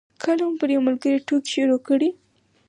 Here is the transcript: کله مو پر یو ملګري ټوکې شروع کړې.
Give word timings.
کله 0.23 0.43
مو 0.47 0.55
پر 0.59 0.69
یو 0.75 0.81
ملګري 0.87 1.17
ټوکې 1.27 1.49
شروع 1.53 1.79
کړې. 1.87 2.09